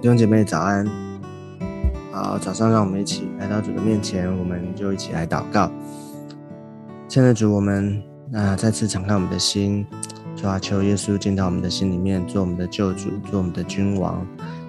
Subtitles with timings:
[0.00, 0.86] 弟兄姐妹早安。
[2.10, 5.70] 好，早上让我们一起来到主的面前，我们就一起来祷告。
[7.06, 9.86] 亲爱的主，我们那再次敞开我们的心，
[10.34, 14.26] 主啊，求耶稣进到我们的心里面，做我们的救主，做我们的君王。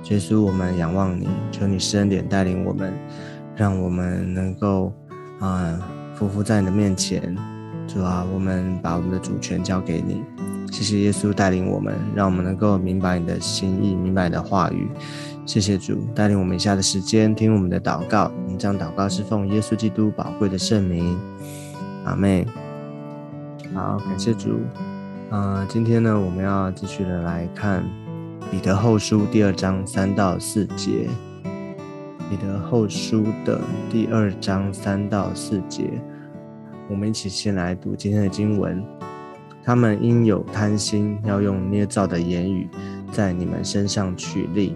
[0.09, 2.93] 耶稣，我们仰望你，求你施恩典带领我们，
[3.55, 4.91] 让我们能够
[5.39, 5.79] 啊
[6.19, 7.33] 匍匐在你的面前。
[7.87, 10.21] 主啊，我们把我们的主权交给你。
[10.69, 14.89] 谢谢耶稣带领我们，让我们能够明白你的心意，明白你的话语。
[15.45, 18.31] 谢谢主带领我们以下的时间听我们的祷告。
[18.45, 21.17] 我们将祷告是奉耶稣基督宝贵的圣名。
[22.05, 22.45] 阿妹，
[23.73, 24.59] 好，感谢主。
[25.29, 27.83] 啊，今天呢，我们要继续的来看
[28.51, 31.07] 彼得后书第二章三到四节。
[32.29, 36.01] 彼得后书的第二章三到四节，
[36.89, 38.81] 我们一起先来读今天的经文。
[39.63, 42.67] 他们因有贪心，要用捏造的言语
[43.11, 44.75] 在你们身上取利。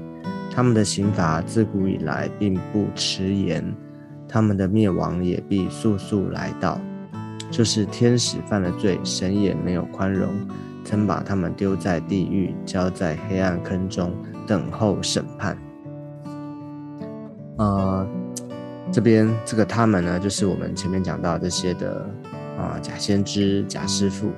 [0.52, 3.66] 他们的刑罚自古以来并不迟延，
[4.28, 6.80] 他们的灭亡也必速速来到。
[7.52, 10.30] 就是天使犯了罪，神也没有宽容，
[10.83, 14.13] 曾把他们丢在地狱，交在黑暗坑中，
[14.47, 15.58] 等候审判。
[17.58, 18.08] 呃，
[18.91, 22.09] 这边这个他们呢，就是我们前面讲到这些的
[22.58, 24.31] 啊，假先知、假师傅。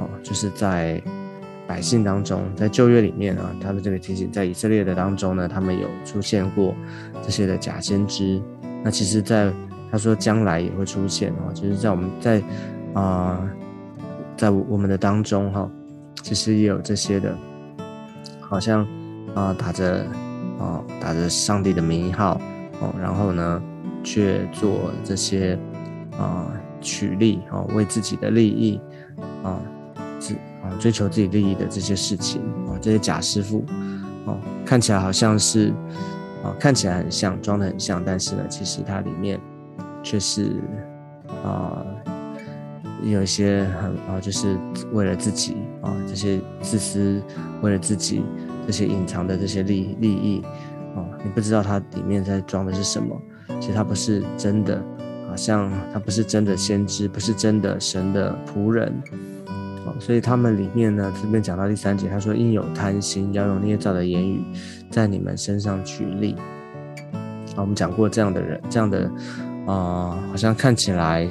[0.00, 1.00] 哦，就是在
[1.66, 6.74] 百姓当中，在旧约里面啊，他们这个提醒，在以色列的当中呢，他们有出现过
[7.22, 8.40] 这些的假先知。
[8.82, 9.52] 那其实，在
[9.90, 12.42] 他说将来也会出现哦，就是在我们在
[12.94, 13.48] 啊，
[14.36, 15.70] 在我们的当中哈，
[16.22, 17.36] 其实也有这些的，
[18.40, 18.86] 好像
[19.34, 20.04] 啊打着
[20.58, 22.40] 啊打着上帝的名号
[22.80, 23.62] 哦，然后呢，
[24.02, 25.56] 却做这些
[26.18, 28.80] 啊取利哦，为自己的利益
[29.44, 29.60] 啊。
[30.62, 33.64] 啊，追求自己利益的这些事情啊，这些假师傅，
[34.26, 35.72] 哦，看起来好像是
[36.44, 39.40] 啊，看起来很像，装的很像，但是呢，其实它里面
[40.02, 40.56] 却是
[41.44, 41.84] 啊，
[43.02, 44.58] 有一些很啊，就是
[44.92, 47.22] 为了自己啊，这些自私，
[47.62, 48.22] 为了自己
[48.66, 50.42] 这些隐藏的这些利利益
[50.94, 53.18] 啊，你不知道它里面在装的是什么，
[53.60, 54.82] 其实它不是真的，
[55.28, 58.92] 好像它不是真的先知，不是真的神的仆人。
[59.98, 64.42] 所以他们里面呢，这边讲到第三节，他说：“应有贪心，要用捏造的言语
[64.90, 66.36] 在你们身上举例。”
[67.54, 69.10] 啊，我们讲过这样的人，这样的
[69.66, 71.28] 啊，好像看起来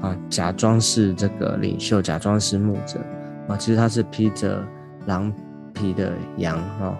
[0.00, 3.00] 啊，假装是这个领袖，假装是牧者
[3.48, 4.64] 啊，其实他是披着
[5.06, 5.32] 狼
[5.74, 6.96] 皮的羊啊，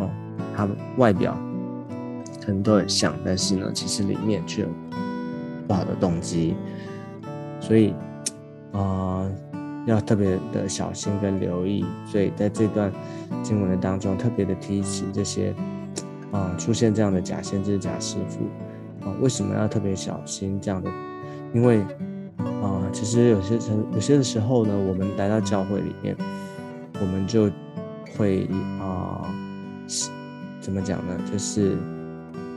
[0.00, 0.10] 哦，
[0.54, 1.38] 他外表
[2.44, 4.68] 可能都很像，但是呢，其实里面却有
[5.68, 6.56] 不好的动机，
[7.60, 7.94] 所以
[8.72, 9.30] 啊。
[9.86, 12.92] 要特别的小心跟留意，所以在这段
[13.42, 15.54] 经文的当中，特别的提起这些
[16.32, 20.90] 啊出现这样的假先知、假师傅啊，为什么要特别小心这样的？
[21.54, 21.78] 因为
[22.38, 26.16] 啊，其实有些时有些的时候呢，我们来到教会里面，
[27.00, 27.48] 我们就
[28.16, 28.48] 会
[28.80, 29.32] 啊，
[30.60, 31.16] 怎么讲呢？
[31.30, 31.78] 就是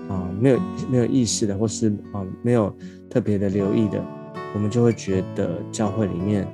[0.09, 0.59] 啊，没有
[0.89, 2.75] 没有意识的，或是啊没有
[3.07, 4.03] 特别的留意的，
[4.55, 6.47] 我们就会觉得教会里面。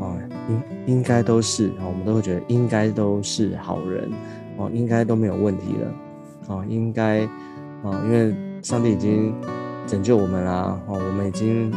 [0.00, 0.16] 啊，
[0.48, 4.10] 应应该都是啊，我们都会觉得应该都是好人
[4.56, 7.20] 哦，应该都没有问题了啊，应该
[7.82, 9.34] 啊，因为上帝已经
[9.86, 11.70] 拯救我们啦哦，我们已经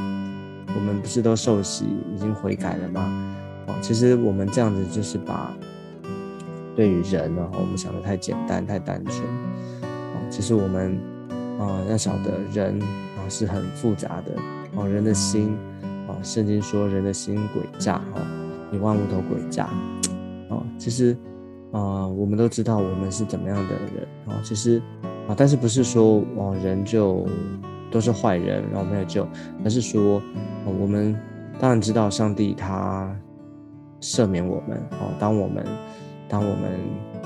[0.67, 3.35] 我们不是都受洗已经悔改了吗？
[3.67, 5.51] 哦，其实我们这样子就是把
[6.75, 9.17] 对于人呢，我们想的太简单太单纯
[9.83, 10.97] 哦，其实我们
[11.59, 14.33] 啊要晓得人啊是很复杂的
[14.75, 15.57] 哦，人的心。
[16.07, 18.21] 啊圣经说人的心诡诈，哈，
[18.71, 19.69] 你万物都诡诈，
[20.49, 21.15] 哦，其实，
[21.71, 24.81] 啊，我们都知道我们是怎么样的人，哦，其实，
[25.27, 27.27] 啊，但是不是说，哦，人就
[27.89, 29.27] 都是坏人，然后没有救，
[29.63, 30.21] 而是说，
[30.65, 31.15] 我们
[31.59, 33.15] 当然知道上帝他
[34.01, 35.65] 赦免我们，哦，当我们
[36.27, 36.79] 当我们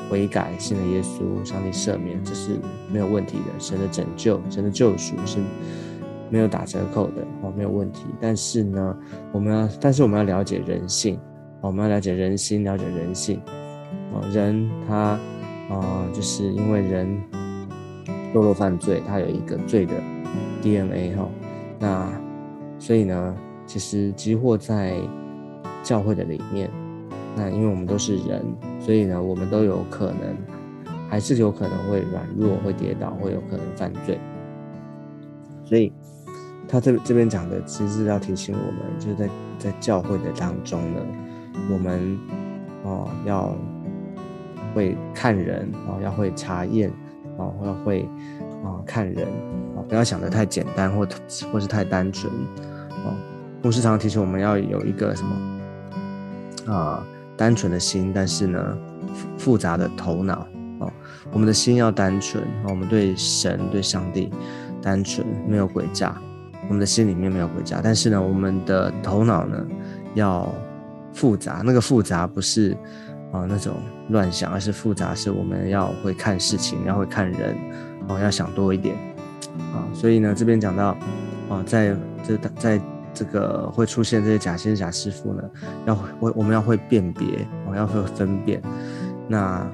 [0.09, 2.59] 悔改信了耶稣，上帝赦免，这是
[2.91, 5.39] 没有问题的，神的拯救，神的救赎是。
[6.29, 8.05] 没有打折扣的哦，没有问题。
[8.19, 8.97] 但是呢，
[9.31, 11.19] 我们要，但是我们要了解人性，
[11.61, 13.39] 我们要了解人心，了解人性。
[14.13, 15.19] 哦，人他
[15.69, 17.21] 啊，就是因为人
[18.33, 19.93] 堕落犯罪，他有一个罪的
[20.61, 21.29] DNA 哈。
[21.79, 22.07] 那
[22.79, 23.35] 所以呢，
[23.65, 24.95] 其实集货在
[25.83, 26.69] 教会的里面，
[27.35, 28.43] 那因为我们都是人，
[28.79, 30.35] 所以呢，我们都有可能，
[31.09, 34.19] 还是有可能会软弱，会跌倒，会有可能犯罪。
[35.63, 35.91] 所以。
[36.67, 39.29] 他这这边讲的，其实是要提醒我们，就是在
[39.59, 40.99] 在教会的当中呢，
[41.71, 42.19] 我们
[42.83, 43.55] 哦要
[44.73, 46.89] 会看人啊，要会查验
[47.37, 48.09] 啊，要会
[48.63, 49.27] 啊看人
[49.75, 51.07] 啊，不要想的太简单或
[51.51, 52.31] 或是太单纯
[52.89, 53.13] 啊。
[53.61, 57.05] 牧师常提醒我们要有一个什么啊，
[57.37, 58.77] 单纯的心，但是呢
[59.37, 60.47] 复杂的头脑
[60.79, 60.91] 啊。
[61.31, 64.31] 我们的心要单纯啊，我们对神对上帝
[64.81, 66.15] 单纯，没有诡诈。
[66.67, 69.63] 我们的心里面没有回家，但是呢，我们的头脑呢
[70.15, 70.51] 要
[71.13, 71.61] 复杂。
[71.63, 72.75] 那个复杂不是
[73.31, 73.75] 啊那种
[74.09, 77.55] 乱想，而是复杂是我们要会看事情，要会看人，
[78.07, 78.95] 哦，要想多一点
[79.73, 79.85] 啊。
[79.93, 80.97] 所以呢，这边讲到
[81.49, 82.81] 啊，在这在
[83.13, 85.43] 这个会出现这些假先假师傅呢，
[85.85, 88.59] 要我我们要会辨别，我要会分辨，
[89.27, 89.65] 那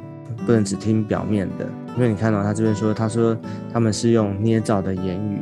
[0.46, 1.66] 不能只听表面的，
[1.96, 3.38] 因为你看到他这边说，他说
[3.72, 5.42] 他们是用捏造的言语。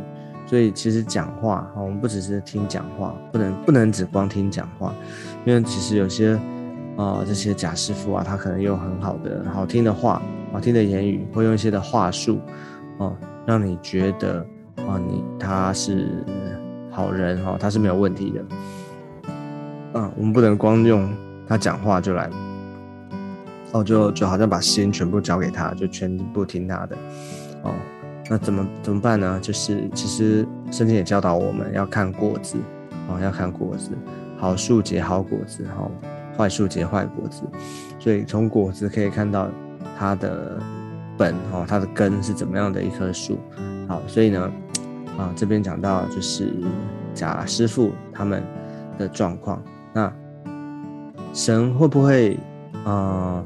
[0.50, 4.92] 所以其实讲话，我们不只是听讲话，不能不能只光听讲话，
[5.46, 6.34] 因为其实有些
[6.98, 10.20] 啊这些假师傅啊，他可能有很好的好听的话，
[10.52, 12.40] 好听的言语，会用一些的话术，
[12.98, 13.16] 哦，
[13.46, 14.44] 让你觉得
[14.78, 16.26] 啊你他是
[16.90, 18.46] 好人哈，他是没有问题的。
[19.94, 21.08] 嗯，我们不能光用
[21.48, 22.28] 他讲话就来，
[23.72, 26.96] 哦就就好像把心全部交给他，就全部听他的，
[27.62, 27.72] 哦。
[28.32, 29.40] 那怎么怎么办呢？
[29.42, 32.58] 就是其实圣经也教导我们要看果子，
[33.08, 33.90] 哦，要看果子，
[34.38, 35.90] 好树结好果子，好
[36.38, 37.42] 坏树结坏果子。
[37.98, 39.50] 所以从果子可以看到
[39.98, 40.62] 它的
[41.18, 43.40] 本，哦，它的根是怎么样的一棵树。
[43.88, 44.52] 好，所以呢，
[45.18, 46.54] 啊，这边讲到就是
[47.16, 48.44] 假师傅他们
[49.00, 49.60] 的状况。
[49.92, 50.14] 那
[51.34, 52.38] 神会不会
[52.86, 53.44] 啊？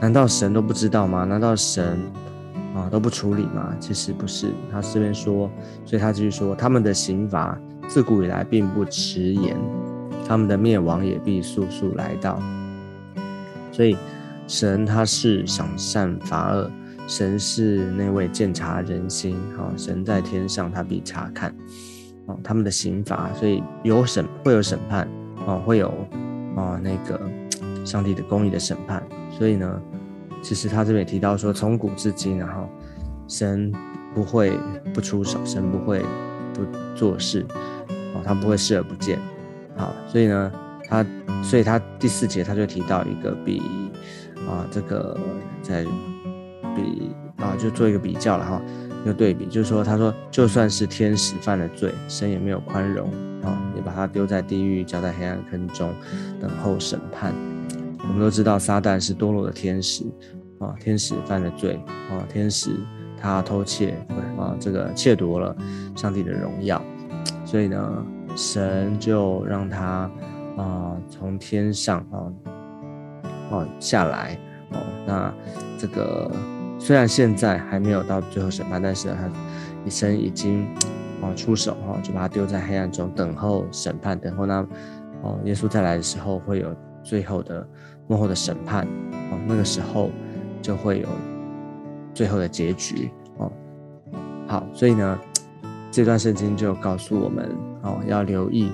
[0.00, 1.24] 难道神都不知道吗？
[1.24, 1.96] 难道神？
[2.74, 3.72] 啊，都不处理嘛？
[3.78, 5.48] 其实不是，他这边说，
[5.84, 7.56] 所以他继续说，他们的刑罚
[7.86, 9.56] 自古以来并不迟延，
[10.26, 12.42] 他们的灭亡也必速速来到。
[13.70, 13.96] 所以
[14.48, 16.68] 神他是赏善罚恶，
[17.06, 21.54] 神是那位鉴察人心，哈，神在天上他必查看，
[22.26, 25.08] 啊，他们的刑罚，所以有审会有审判，
[25.46, 25.88] 啊，会有
[26.56, 27.20] 啊那个
[27.84, 29.00] 上帝的公义的审判，
[29.30, 29.80] 所以呢。
[30.44, 32.68] 其实他这边也提到说，从古至今，然后
[33.26, 33.72] 神
[34.14, 34.52] 不会
[34.92, 36.04] 不出手，神不会
[36.52, 36.60] 不
[36.94, 37.46] 做事，
[38.14, 39.18] 哦，他不会视而不见，
[39.74, 40.52] 好，所以呢，
[40.86, 41.04] 他，
[41.42, 43.62] 所以他第四节他就提到一个比
[44.46, 45.18] 啊，这个
[45.62, 45.82] 在
[46.76, 48.62] 比啊，就做一个比较了哈，
[49.02, 53.10] 一个对比，就是说，他说，就算是天使犯了罪，神也没有宽容
[53.42, 55.90] 啊，也把他丢在地狱，交在黑暗坑中，
[56.38, 57.32] 等候审判。
[58.08, 60.04] 我们都知道，撒旦是堕落的天使。
[60.60, 61.78] 啊，天使犯了罪
[62.08, 62.24] 啊！
[62.32, 62.70] 天使
[63.20, 63.90] 他偷窃
[64.38, 65.54] 啊，这个窃夺了
[65.96, 66.80] 上帝的荣耀，
[67.44, 68.06] 所以呢，
[68.36, 70.10] 神就让他
[70.56, 72.32] 啊从天上啊
[73.50, 74.38] 哦下来
[74.70, 74.78] 哦。
[75.06, 75.34] 那
[75.76, 76.30] 这个
[76.78, 80.64] 虽然现在还没有到最后审判，但是他神已经
[81.20, 84.64] 啊出手哈，就把他丢在黑暗中等候审判，等候那
[85.20, 86.74] 哦耶稣再来的时候会有
[87.04, 87.64] 最后的
[88.08, 88.84] 幕后的审判
[89.30, 90.10] 哦，那个时候。
[90.64, 91.08] 就会有
[92.14, 93.52] 最后的结局哦。
[94.48, 95.20] 好，所以呢，
[95.90, 98.72] 这段圣经就告诉我们哦，要留意，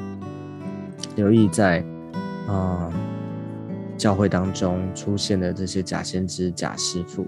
[1.16, 1.84] 留意在
[2.46, 2.92] 啊
[3.98, 7.26] 教会当中出现的这些假先知、假师傅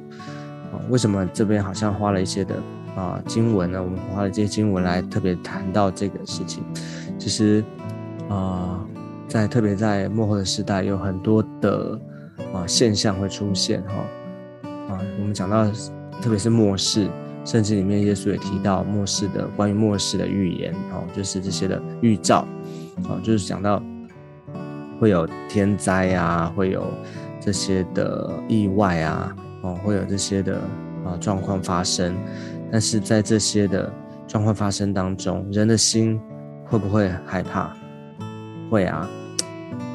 [0.70, 0.78] 啊。
[0.88, 2.54] 为什么这边好像花了一些的
[2.94, 3.82] 啊经文呢？
[3.82, 6.62] 我们花了这些经文来特别谈到这个事情。
[7.18, 7.64] 其实
[8.28, 8.86] 啊，
[9.32, 11.98] 在特别在幕后的时代，有很多的
[12.52, 13.94] 啊现象会出现哈。
[14.90, 15.64] 啊，我们讲到，
[16.20, 17.08] 特别是末世，
[17.42, 22.46] 甚至里面耶稣也提到末世的关于末世的预言，哦，就是这些的预兆，
[23.08, 23.82] 哦，就是讲到
[25.00, 26.86] 会有天灾啊，会有
[27.40, 30.58] 这些的意外啊，哦，会有这些的
[31.06, 32.14] 啊状况发生，
[32.70, 33.90] 但是在这些的
[34.28, 36.20] 状况发生当中，人的心
[36.66, 37.74] 会不会害怕？
[38.70, 39.06] 会啊，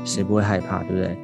[0.04, 1.18] 谁不会害怕，对不对？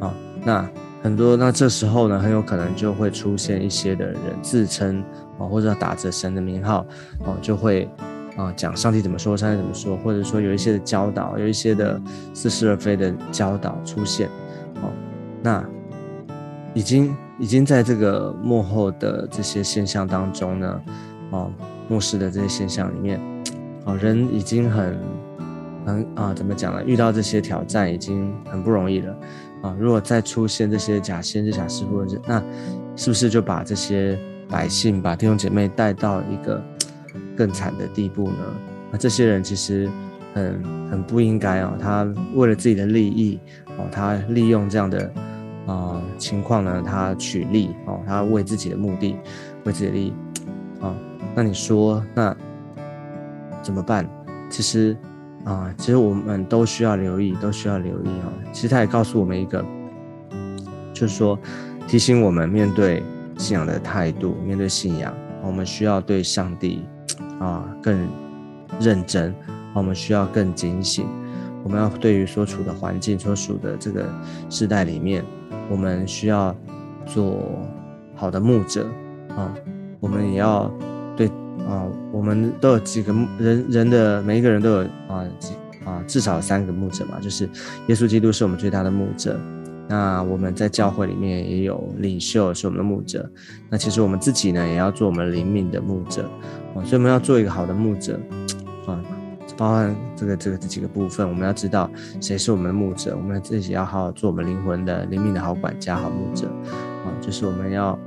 [0.00, 0.68] 啊，那。
[1.00, 5.00] 很多，那这时候呢，很有可能就会出现一些的人自称
[5.38, 6.84] 啊，或者打着神的名号
[7.24, 7.88] 哦，就会
[8.36, 12.02] 啊讲上帝怎么说，上帝怎么说，或者说有一些的教导，有一些的
[12.34, 14.28] 似是而非的教导出现
[14.82, 14.90] 哦。
[15.40, 15.64] 那
[16.74, 20.80] 已经已经在这个幕后的这些现象当中呢，
[21.30, 21.48] 哦，
[21.86, 23.20] 末世的这些现象里面，
[23.84, 24.98] 哦，人已经很
[25.88, 26.84] 很啊，怎么讲呢？
[26.84, 29.16] 遇到这些挑战已经很不容易了。
[29.62, 32.42] 啊，如果再出现这些假先知、假师傅，那
[32.94, 34.18] 是不是就把这些
[34.48, 36.62] 百姓、把弟兄姐妹带到一个
[37.36, 38.44] 更惨的地步呢？
[38.92, 39.90] 那这些人其实
[40.34, 43.40] 很很不应该哦，他为了自己的利益
[43.78, 45.12] 哦，他利用这样的
[45.66, 49.16] 啊情况呢，他取利哦，他为自己的目的，
[49.64, 50.12] 为自己的利益
[50.80, 50.94] 啊。
[51.34, 52.36] 那你说那
[53.60, 54.08] 怎么办？
[54.48, 54.96] 其实
[55.44, 58.32] 啊，其实我们都需要留意，都需要留意啊。
[58.52, 59.64] 其实他也告诉我们一个，
[60.92, 61.38] 就是说
[61.86, 63.02] 提醒我们面对
[63.38, 66.84] 信仰的态度，面对信仰，我们需要对上帝
[67.40, 68.08] 啊更
[68.80, 69.34] 认真，
[69.74, 71.06] 我们需要更警醒。
[71.64, 74.06] 我们要对于所处的环境、所处的这个
[74.48, 75.24] 时代里面，
[75.68, 76.54] 我们需要
[77.04, 77.42] 做
[78.14, 78.86] 好的牧者
[79.30, 79.54] 啊。
[80.00, 80.72] 我们也要
[81.68, 85.52] 啊，我们都有几个人人的每一个人都有啊几
[85.84, 87.44] 啊至少三个牧者嘛，就是
[87.88, 89.38] 耶稣基督是我们最大的牧者。
[89.90, 93.30] 那我们在教会里面也有领袖是我们的牧者。
[93.70, 96.28] 那其实我们自己呢，也要做我们灵命的牧者
[96.74, 96.84] 啊。
[96.84, 98.18] 所以我们要做一个好的牧者
[98.86, 99.00] 啊。
[99.56, 106.46] 包含这个这个这几个部分，我们要知道谁是我们的牧者，我们自己要好好做我们灵魂的灵命的好管家、好牧者
[107.04, 107.08] 啊。
[107.20, 107.98] 就是我们要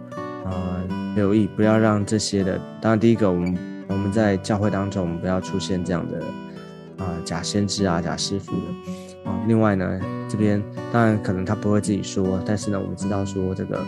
[0.45, 0.79] 啊
[1.15, 2.59] 留意，不要让这些的。
[2.81, 9.39] 当然，第一个，我们我们在教会当中，我们不要出现这样的啊假先知啊、假师傅的啊。
[9.47, 9.99] 另外呢，
[10.29, 13.79] 这边当然可能他不会自己说，但是呢，我们知道说这个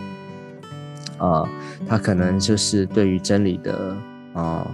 [1.18, 1.48] 啊，
[1.88, 3.96] 他可能就是对于真理的
[4.34, 4.66] 啊，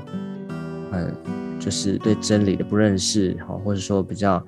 [0.92, 1.14] 嗯。
[1.60, 4.42] 就是对真理的不认识，哈，或者说比较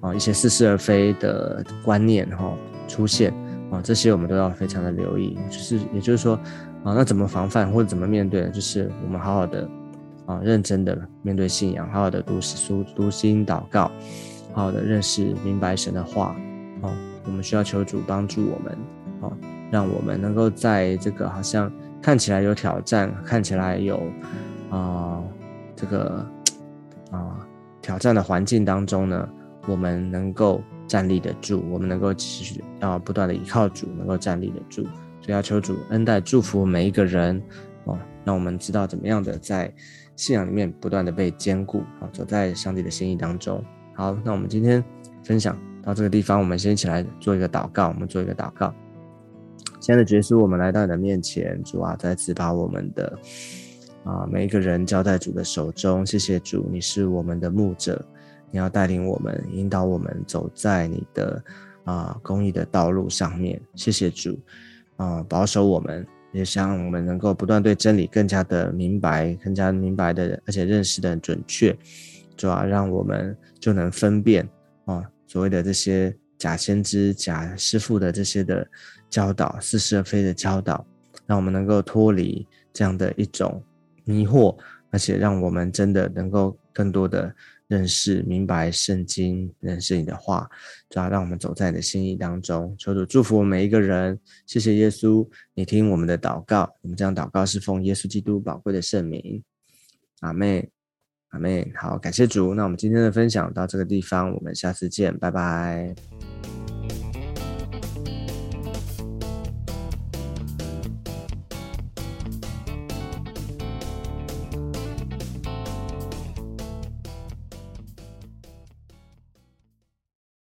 [0.00, 2.54] 啊一些似是而非的观念，哈
[2.86, 3.34] 出现
[3.68, 5.36] 啊，这些我们都要非常的留意。
[5.50, 6.38] 就是也就是说
[6.84, 8.48] 啊，那怎么防范或者怎么面对呢？
[8.50, 9.68] 就是我们好好的
[10.26, 13.90] 啊，认真的面对信仰，好好的读书、读经、祷告，
[14.52, 16.36] 好好的认识、明白神的话，
[16.82, 16.90] 啊，
[17.24, 18.76] 我们需要求主帮助我们，
[19.20, 19.30] 啊，
[19.70, 24.00] 让我们能够在这个好像看起来有挑战、看起来有
[24.70, 25.22] 啊
[25.76, 26.24] 这个。
[27.10, 27.46] 啊，
[27.82, 29.28] 挑战的环境当中呢，
[29.66, 34.86] 我们能够站立得住，我们能够继续要不断的依靠主，能够站立得住。
[35.22, 37.42] 所以要求主恩待祝福每一个人，
[37.84, 39.72] 哦，让我们知道怎么样的在
[40.16, 43.64] 信仰里面不断的被坚固，啊，走在上帝的心意当中。
[43.94, 44.84] 好，那我们今天
[45.24, 48.74] 分享到这个地方，我们先一起来做一个祷告，我们做一个祷告。
[49.80, 53.18] 亲爱的耶稣，我们来到你的面前，主啊，再次把我们的。
[54.04, 56.04] 啊，每一个人交在主的手中。
[56.04, 58.04] 谢谢主，你是我们的牧者，
[58.50, 61.40] 你要带领我们，引导我们走在你的
[61.84, 63.62] 啊公义的道路上面。
[63.76, 64.36] 谢谢主，
[65.02, 71.76] 啊，保守我们，也想我们能够不断对真理更加的明白，更加明白的，而且认识的准确。
[72.36, 74.48] 主要，让我们就能分辨
[74.84, 78.64] 啊所谓的这些假先知、假师傅的这些的
[79.10, 80.86] 教导，似是而非的教导，
[81.26, 83.60] 让我们能够脱离这样的一种。
[84.04, 84.56] 迷惑，
[84.90, 87.32] 而且让我们真的能够更多的
[87.72, 90.46] 认识、明白圣经，认识你的话，
[90.90, 92.76] 主要让我们走在你的心意当中。
[92.78, 96.70] 求主祝福我们每一个人，谢谢耶稣，你听我们的祷告。
[96.82, 99.42] 我们这样祷告是奉耶稣基督宝贵的圣名，
[100.20, 100.68] 阿妹，
[101.30, 101.72] 阿妹。
[101.74, 102.52] 好，感谢主。
[102.52, 105.94] 那我们今天的分享到这个地方，我们下次见，拜拜。